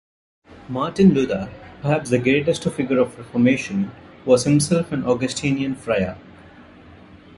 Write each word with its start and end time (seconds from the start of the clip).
Martin 0.67 1.13
Luther, 1.13 1.47
perhaps 1.83 2.09
the 2.09 2.17
greatest 2.17 2.63
figure 2.71 2.97
of 2.97 3.11
the 3.15 3.21
Reformation, 3.21 3.91
was 4.25 4.45
himself 4.45 4.91
an 4.91 5.05
Augustinian 5.05 5.75
friar. 5.75 6.17